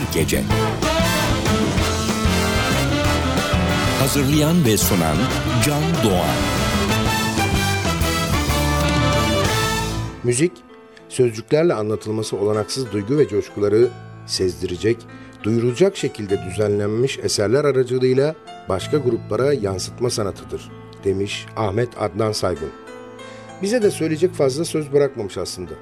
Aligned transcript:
bir 0.00 0.20
gece. 0.20 0.42
Hazırlayan 4.00 4.64
ve 4.64 4.76
sunan 4.76 5.16
Can 5.66 5.82
Doğan. 6.04 6.36
Müzik, 10.24 10.52
sözcüklerle 11.08 11.74
anlatılması 11.74 12.36
olanaksız 12.36 12.92
duygu 12.92 13.18
ve 13.18 13.28
coşkuları 13.28 13.88
sezdirecek, 14.26 14.96
duyurulacak 15.42 15.96
şekilde 15.96 16.38
düzenlenmiş 16.50 17.18
eserler 17.18 17.64
aracılığıyla 17.64 18.34
başka 18.68 18.96
gruplara 18.96 19.52
yansıtma 19.52 20.10
sanatıdır, 20.10 20.70
demiş 21.04 21.46
Ahmet 21.56 22.02
Adnan 22.02 22.32
Saygun. 22.32 22.70
Bize 23.62 23.82
de 23.82 23.90
söyleyecek 23.90 24.34
fazla 24.34 24.64
söz 24.64 24.92
bırakmamış 24.92 25.38
aslında. 25.38 25.72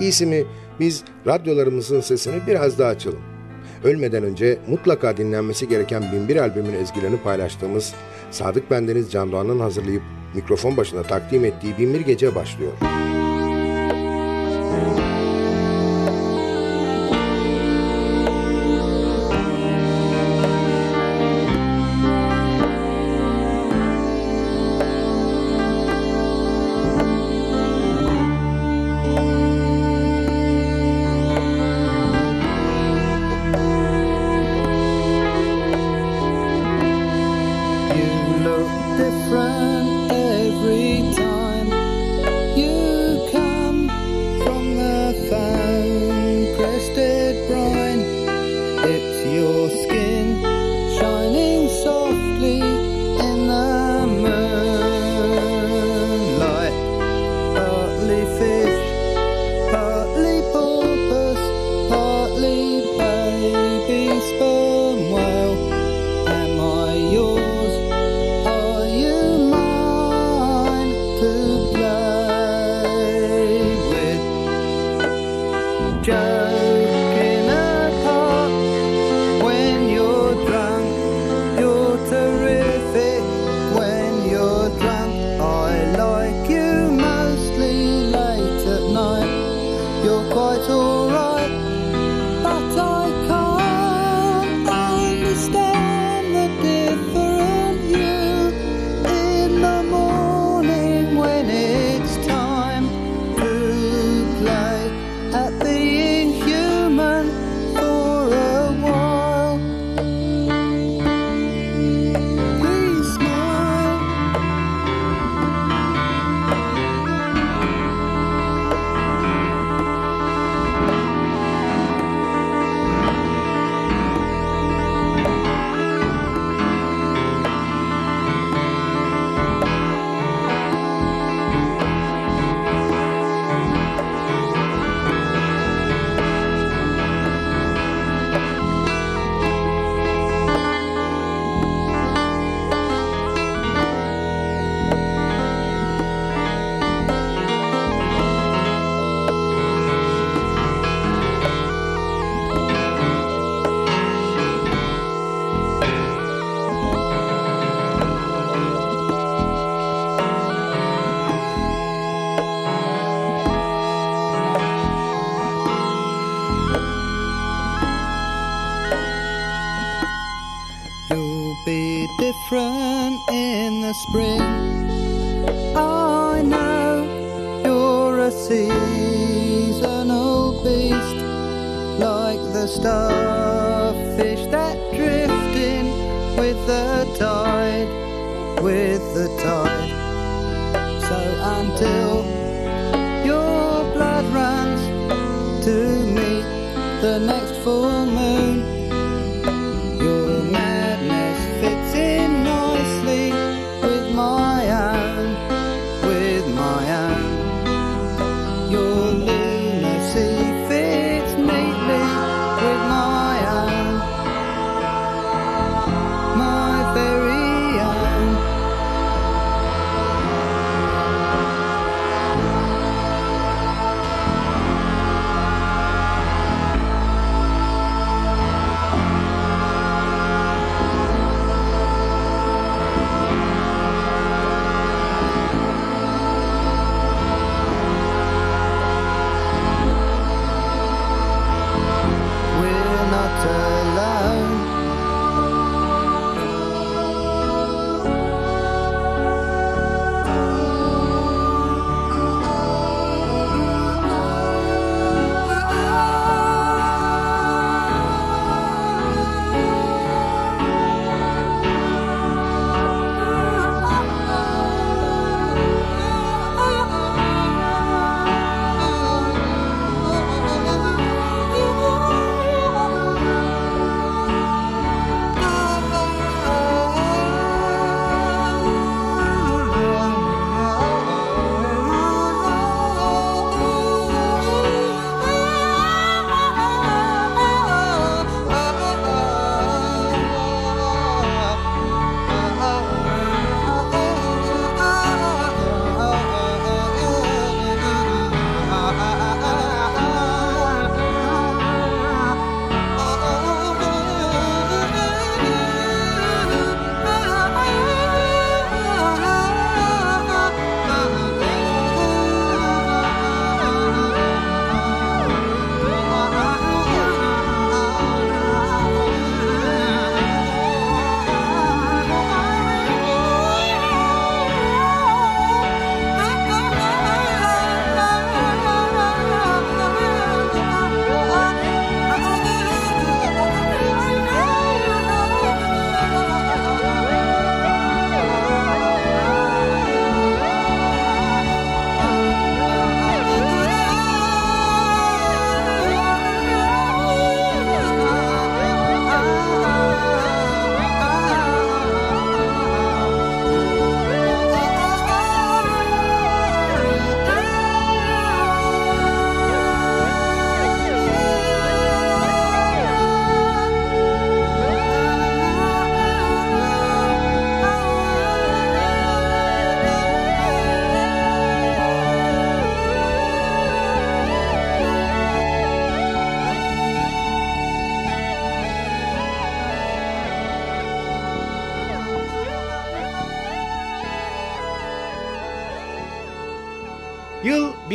İyisi 0.00 0.26
mi 0.26 0.44
biz 0.80 1.04
radyolarımızın 1.26 2.00
sesini 2.00 2.46
biraz 2.46 2.78
daha 2.78 2.88
açalım 2.88 3.35
ölmeden 3.84 4.22
önce 4.22 4.58
mutlaka 4.68 5.16
dinlenmesi 5.16 5.68
gereken 5.68 6.04
Binbir 6.12 6.36
albümün 6.36 6.74
ezgilerini 6.74 7.16
paylaştığımız 7.16 7.94
Sadık 8.30 8.70
Bendeniz 8.70 9.12
Can 9.12 9.32
Doğan'ın 9.32 9.60
hazırlayıp 9.60 10.02
mikrofon 10.34 10.76
başında 10.76 11.02
takdim 11.02 11.44
ettiği 11.44 11.78
Binbir 11.78 12.00
Gece 12.00 12.34
başlıyor. 12.34 12.72
Müzik 12.82 15.05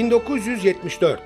Yıl 0.01 0.09
1974. 0.09 1.19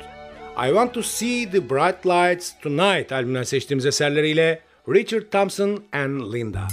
I 0.57 0.68
Want 0.68 0.94
to 0.94 1.04
See 1.04 1.45
the 1.45 1.69
Bright 1.69 2.06
Lights 2.06 2.51
Tonight 2.62 3.12
albümünden 3.12 3.44
seçtiğimiz 3.44 3.86
eserleriyle 3.86 4.60
Richard 4.89 5.24
Thompson 5.31 5.83
and 5.94 6.33
Linda. 6.33 6.68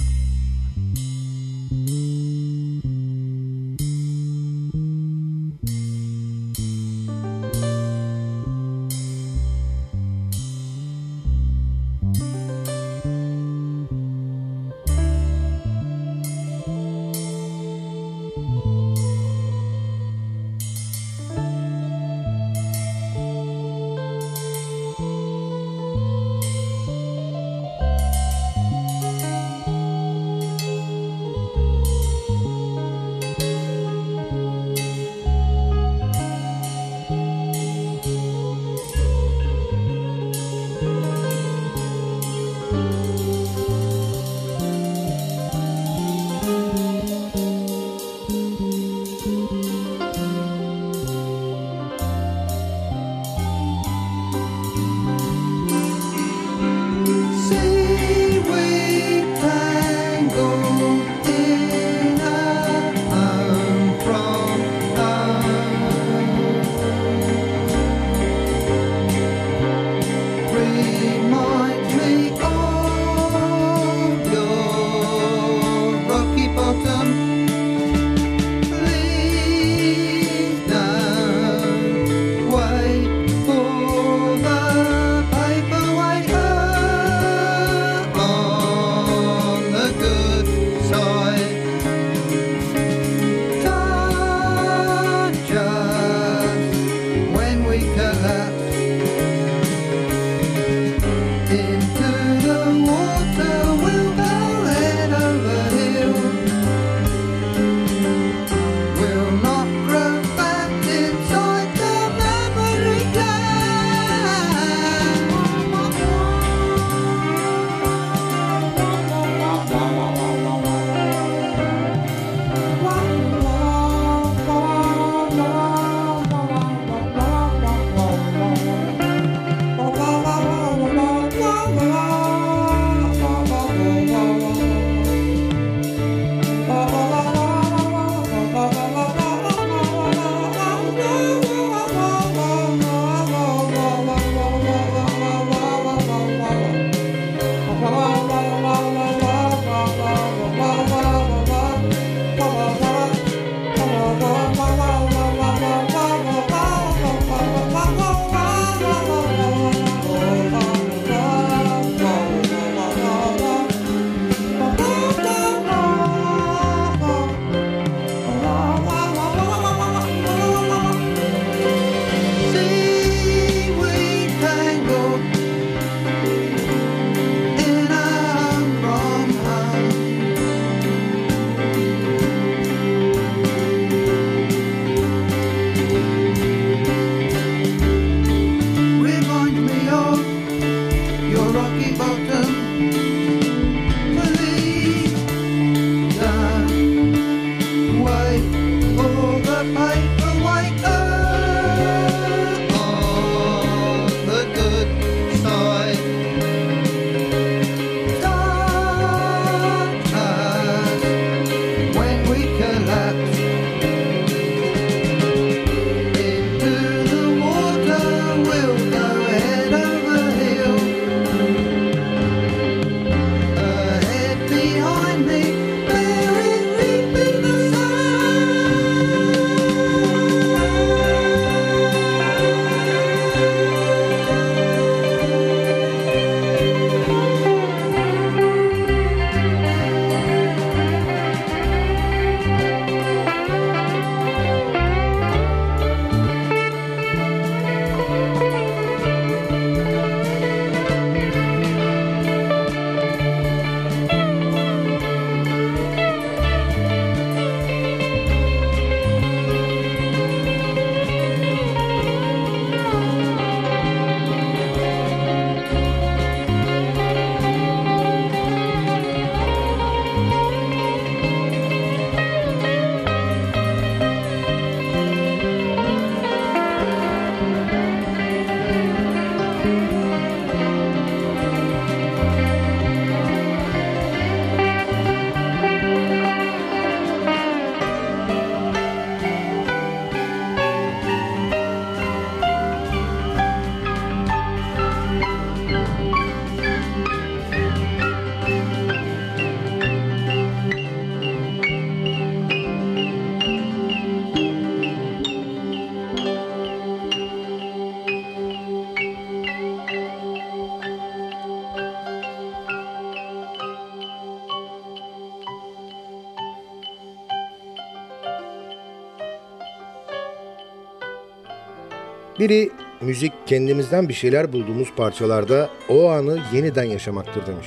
Biri 322.42 322.70
müzik 323.00 323.32
kendimizden 323.46 324.08
bir 324.08 324.14
şeyler 324.14 324.52
bulduğumuz 324.52 324.88
parçalarda 324.96 325.70
o 325.88 326.08
anı 326.08 326.38
yeniden 326.52 326.84
yaşamaktır 326.84 327.46
demiş. 327.46 327.66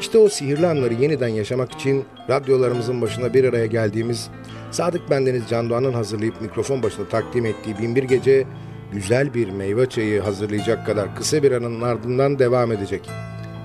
İşte 0.00 0.18
o 0.18 0.28
sihirli 0.28 0.66
anları 0.66 0.94
yeniden 0.94 1.28
yaşamak 1.28 1.72
için 1.72 2.04
radyolarımızın 2.30 3.02
başına 3.02 3.34
bir 3.34 3.44
araya 3.44 3.66
geldiğimiz 3.66 4.28
Sadık 4.70 5.10
Bendeniz 5.10 5.42
Can 5.50 5.70
Doğan'ın 5.70 5.92
hazırlayıp 5.92 6.40
mikrofon 6.40 6.82
başında 6.82 7.08
takdim 7.08 7.46
ettiği 7.46 7.78
Binbir 7.78 8.02
Gece 8.02 8.44
güzel 8.92 9.34
bir 9.34 9.50
meyve 9.50 9.88
çayı 9.88 10.20
hazırlayacak 10.20 10.86
kadar 10.86 11.16
kısa 11.16 11.42
bir 11.42 11.52
anın 11.52 11.80
ardından 11.80 12.38
devam 12.38 12.72
edecek. 12.72 13.10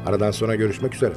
Aradan 0.05 0.31
sonra 0.31 0.55
görüşmek 0.55 0.95
üzere. 0.95 1.13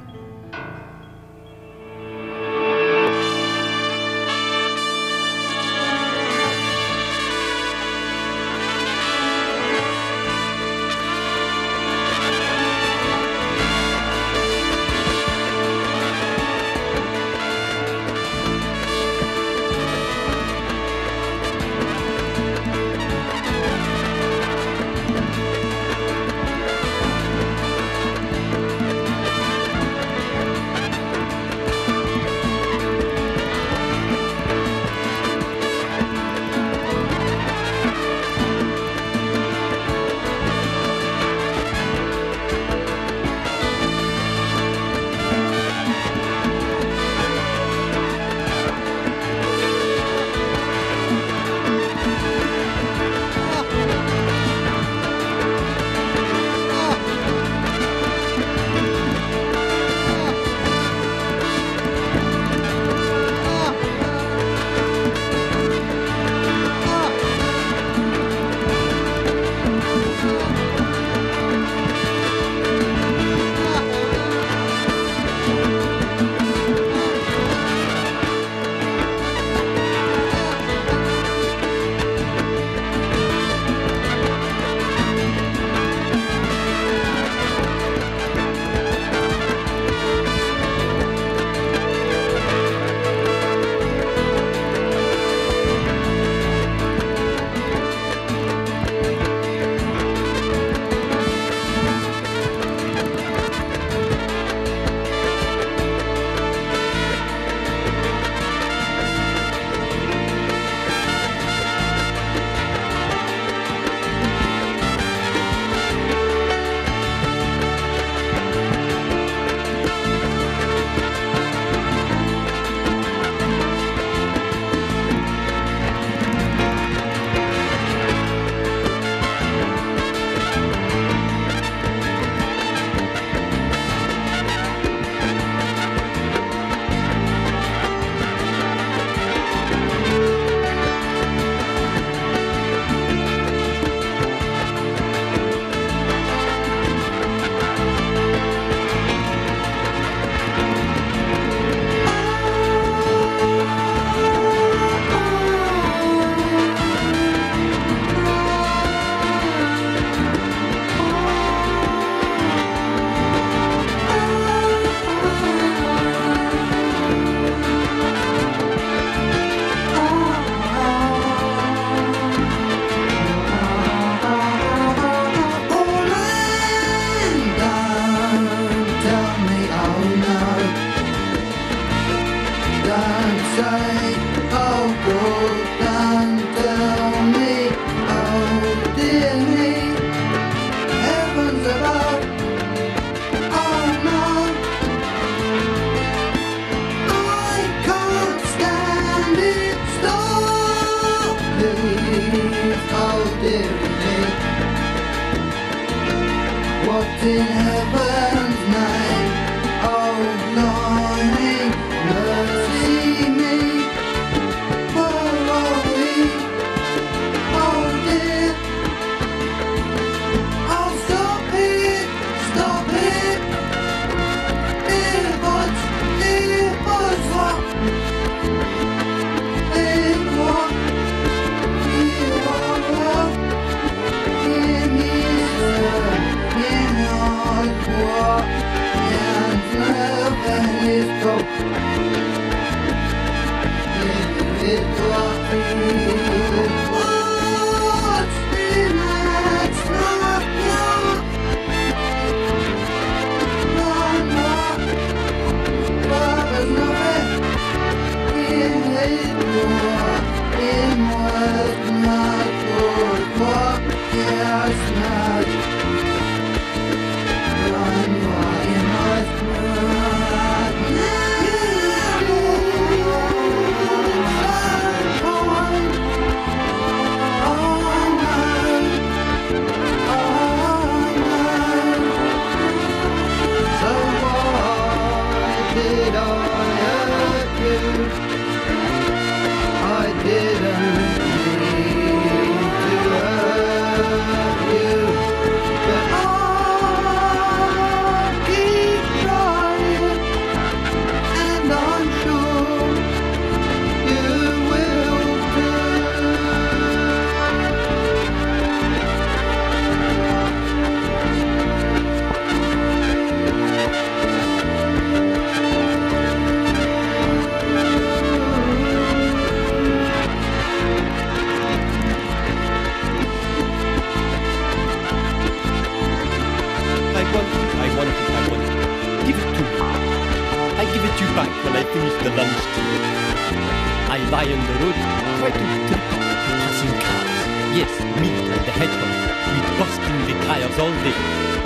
only 340.78 341.14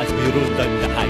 as 0.02 0.12
we 0.12 0.22
rule 0.32 0.56
down 0.56 0.80
the 0.80 0.88
high. 0.94 1.07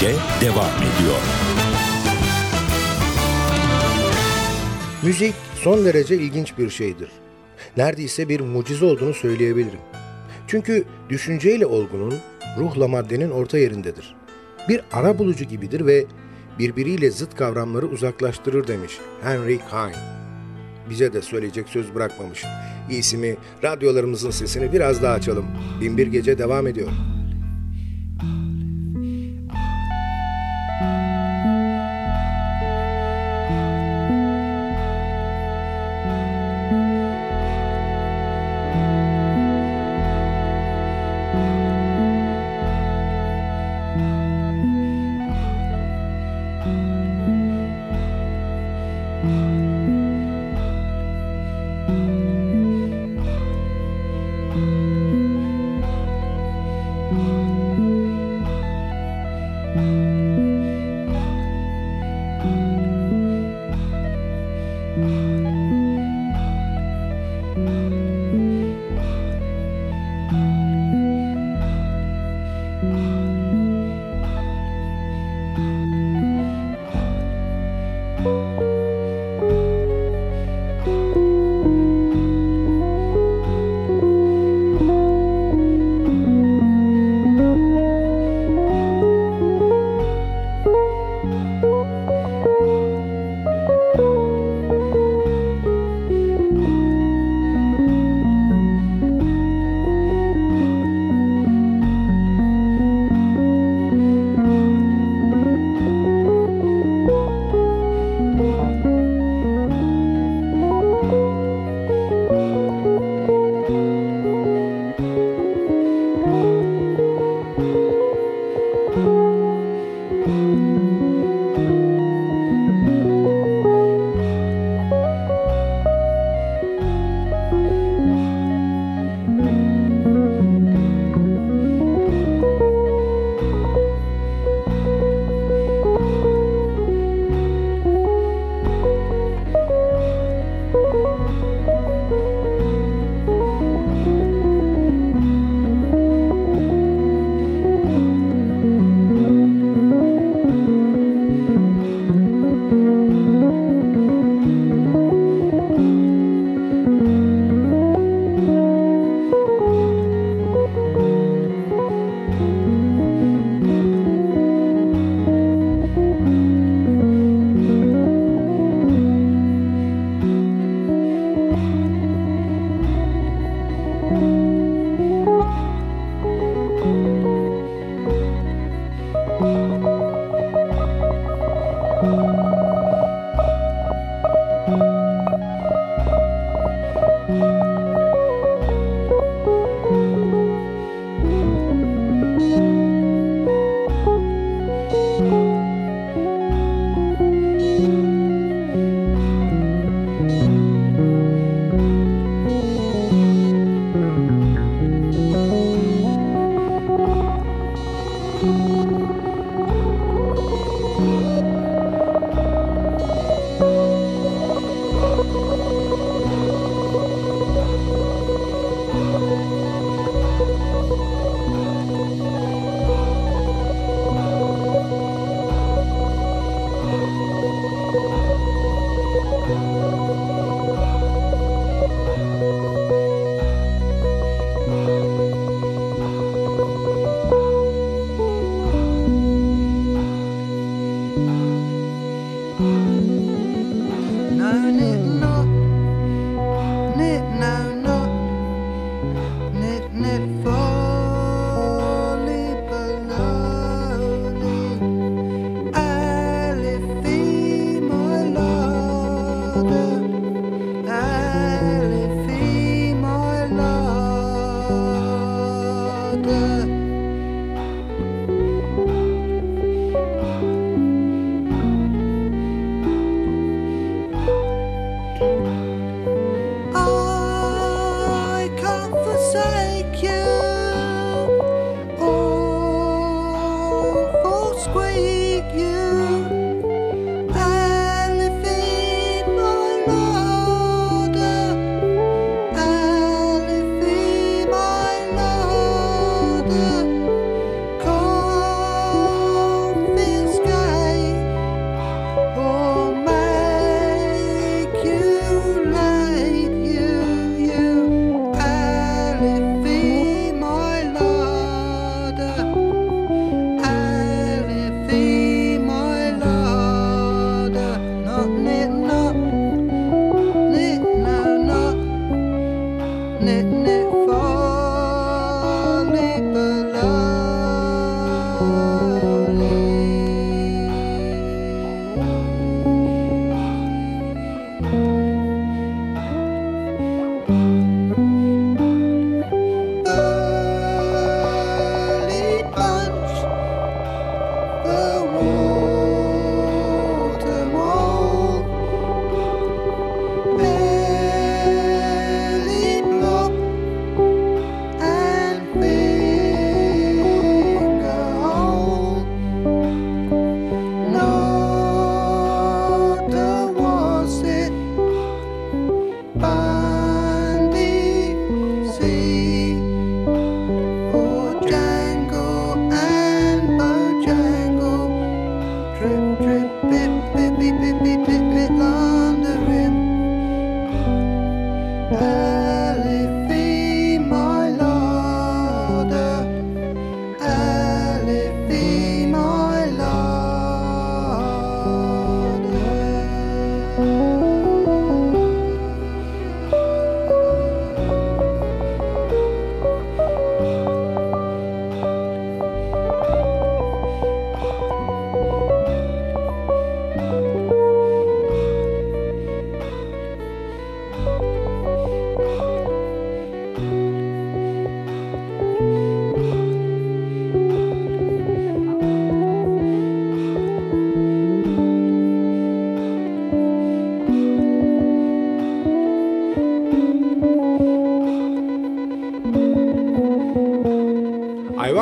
Gece 0.00 0.14
devam 0.40 0.76
ediyor. 0.76 1.20
Müzik 5.02 5.34
son 5.54 5.84
derece 5.84 6.16
ilginç 6.16 6.58
bir 6.58 6.70
şeydir. 6.70 7.08
Neredeyse 7.76 8.28
bir 8.28 8.40
mucize 8.40 8.84
olduğunu 8.84 9.14
söyleyebilirim. 9.14 9.78
Çünkü 10.46 10.84
düşünceyle 11.08 11.66
olgunun, 11.66 12.14
ruhla 12.58 12.88
maddenin 12.88 13.30
orta 13.30 13.58
yerindedir. 13.58 14.14
Bir 14.68 14.80
ara 14.92 15.18
bulucu 15.18 15.44
gibidir 15.44 15.86
ve 15.86 16.04
birbiriyle 16.58 17.10
zıt 17.10 17.34
kavramları 17.34 17.86
uzaklaştırır 17.86 18.66
demiş 18.66 18.98
Henry 19.22 19.58
Heine. 19.70 19.96
Bize 20.90 21.12
de 21.12 21.22
söyleyecek 21.22 21.68
söz 21.68 21.94
bırakmamış. 21.94 22.44
İyisi 22.90 23.16
mi 23.16 23.36
radyolarımızın 23.64 24.30
sesini 24.30 24.72
biraz 24.72 25.02
daha 25.02 25.14
açalım. 25.14 25.46
Binbir 25.80 26.06
Gece 26.06 26.38
devam 26.38 26.66
ediyor. 26.66 26.88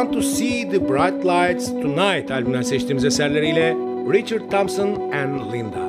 Want 0.07 0.23
to 0.23 0.23
See 0.23 0.63
the 0.63 0.79
Bright 0.79 1.25
Lights 1.25 1.69
Tonight 1.69 2.31
albümünden 2.31 2.63
seçtiğimiz 2.63 3.05
eserleriyle 3.05 3.75
Richard 4.13 4.51
Thompson 4.51 5.11
and 5.13 5.53
Linda. 5.53 5.86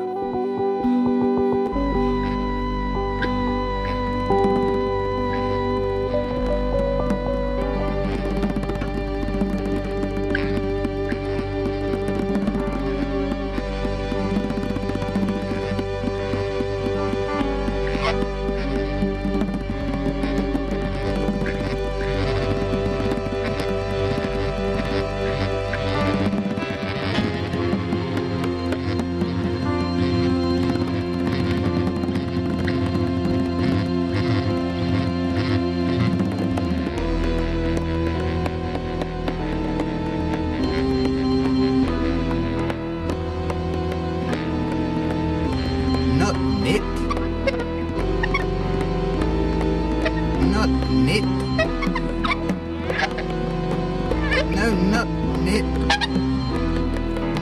no, 54.56 54.74
no, 54.74 55.04
nip. 55.46 55.66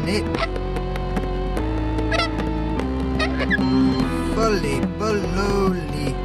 Nip. 0.06 0.26
Bully, 4.36 4.80
bully. 5.00 6.16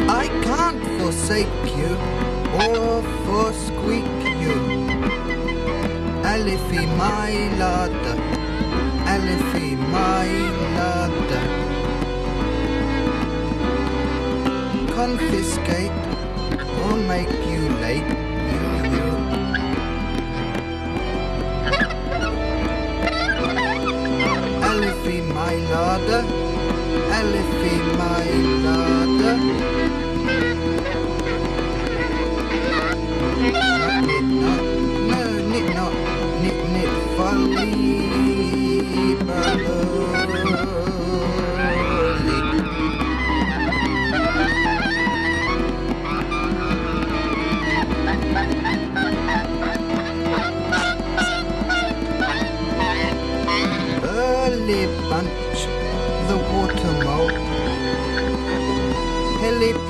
I 0.08 0.26
can't 0.44 0.82
forsake 1.00 1.76
you. 1.76 1.96
Oh. 2.62 2.99
ألفي 6.40 6.86
مايلاد 6.86 8.00
my 9.14 9.76
مايلاد 9.92 11.30
Confiscate 14.96 16.00
or 16.84 16.96
make 17.12 17.34
you 17.52 17.62
late. 17.84 18.12
Elfie 24.70 25.22
my 25.38 25.54
lord, 25.72 26.08
Elfie 27.18 27.82
my 28.00 28.28
lord. 28.64 29.79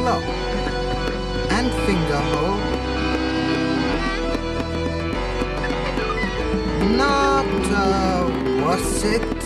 Plop, 0.01 0.23
and 1.57 1.69
finger 1.85 2.23
hole. 2.31 2.61
Not 6.97 7.51
uh, 7.83 8.23
was 8.65 9.05
it 9.17 9.41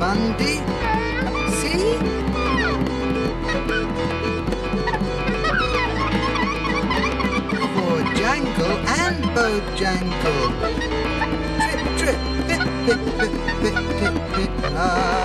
Bundy? 0.00 0.56
See? 1.58 1.84
For 7.74 7.96
Jangle 8.18 8.76
and 9.02 9.20
Bojangle. 9.36 10.46
Trip, 11.60 11.80
trip, 12.00 12.20
pip, 12.48 12.64
pip, 12.86 13.00
pip, 13.18 13.34
pip, 13.60 13.84
pip, 14.00 14.16
pip, 14.34 14.64
under 14.74 15.23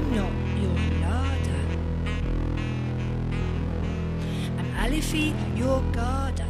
I'm 0.00 0.16
not 0.16 0.32
your 0.62 0.78
larder. 1.02 1.62
I'm 4.58 4.68
Alifi, 4.82 5.34
your 5.58 5.82
garter. 5.92 6.49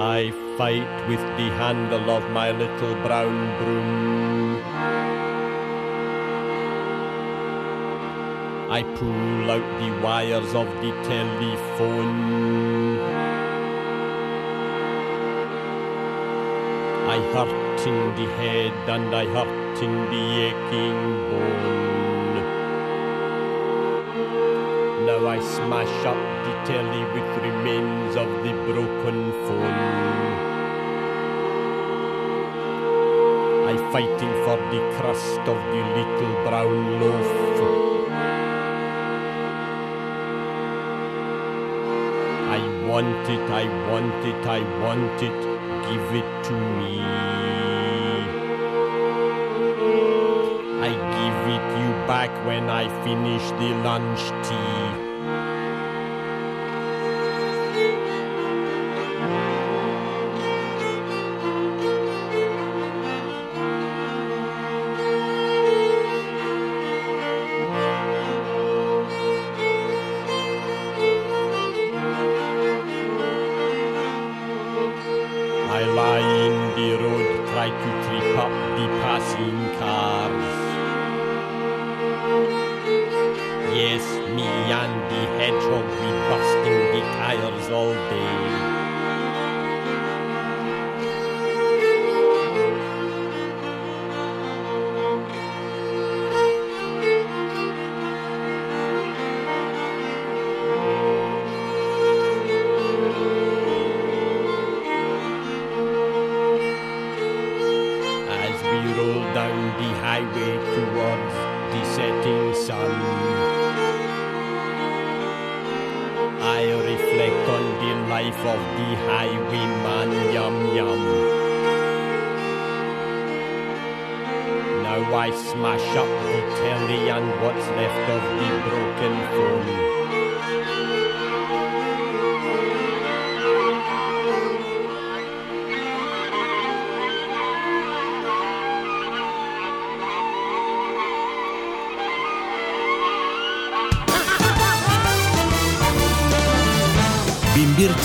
I 0.00 0.30
fight 0.56 1.08
with 1.10 1.20
the 1.36 1.50
handle 1.60 2.10
of 2.10 2.30
my 2.30 2.52
little 2.52 2.94
brown 3.04 3.58
broom. 3.58 4.62
I 8.70 8.82
pull 8.82 9.50
out 9.50 9.78
the 9.78 9.90
wires 10.02 10.54
of 10.54 10.68
the 10.80 10.92
telephone. 11.04 12.98
I 17.06 17.18
hurt 17.34 17.86
in 17.86 18.14
the 18.14 18.26
head 18.40 18.72
and 18.88 19.14
I 19.14 19.26
hurt 19.26 19.82
in 19.82 19.94
the 20.12 20.24
aching 20.48 21.00
bone. 21.28 22.36
Now 25.04 25.26
I 25.28 25.38
smash 25.40 26.06
up 26.06 26.29
the 26.44 26.54
telly 26.66 27.02
with 27.14 27.30
remains 27.42 28.16
of 28.16 28.28
the 28.44 28.52
broken 28.68 29.32
phone. 29.44 30.10
I 33.70 33.76
fighting 33.92 34.34
for 34.44 34.58
the 34.72 34.80
crust 34.96 35.40
of 35.52 35.58
the 35.72 35.82
little 35.96 36.34
brown 36.44 37.00
loaf. 37.00 37.30
I 42.56 42.60
want 42.86 43.28
it, 43.36 43.46
I 43.62 43.64
want 43.88 44.24
it, 44.26 44.46
I 44.46 44.60
want 44.82 45.22
it, 45.22 45.40
give 45.86 46.08
it 46.20 46.44
to 46.46 46.52
me. 46.78 47.00
I 50.82 50.90
give 51.16 51.40
it 51.56 51.66
you 51.80 51.90
back 52.08 52.30
when 52.44 52.68
I 52.68 52.88
finish 53.04 53.44
the 53.60 53.70
lunch 53.84 54.22
tea. 54.48 54.89
I 75.80 75.84
lie 75.84 76.18
in 76.18 76.56
the 76.76 77.02
road, 77.02 77.48
try 77.48 77.70
to 77.70 77.90
trip 78.04 78.36
up 78.36 78.52
the 78.76 78.86
passing 79.00 79.60
cars. 79.78 80.56
Yes, 83.74 84.04
me 84.36 84.44
and 84.44 84.94
the 85.10 85.22
hedgehog 85.38 85.86
we 86.02 86.10
busting 86.28 86.80
the 86.92 87.00
tires 87.16 87.70
all 87.70 87.94
day. 87.94 88.69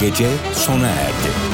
Gece 0.05 0.29
sona 0.53 0.87
erdi. 0.87 1.44